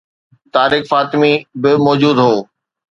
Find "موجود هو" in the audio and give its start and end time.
1.85-2.35